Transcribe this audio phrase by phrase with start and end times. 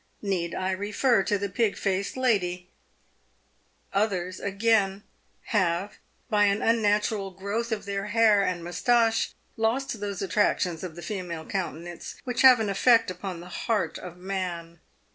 [0.23, 2.67] Need I refer to the pig faced lady?
[3.93, 5.03] Others, again,
[5.53, 11.03] have, by an unnatural growth of their hair and moustache, lost those attractions of the
[11.03, 14.79] female countenance which have an effect upon the heart of man.